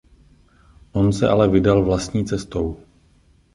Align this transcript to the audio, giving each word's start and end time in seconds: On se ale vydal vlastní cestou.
On 0.93 1.11
se 1.13 1.25
ale 1.29 1.47
vydal 1.47 1.83
vlastní 1.85 2.25
cestou. 2.25 2.77